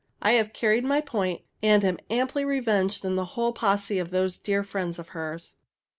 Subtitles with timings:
[0.19, 4.39] I have carried my point, and am amply revenged on the whole posse of those
[4.39, 5.57] dear friends of hers.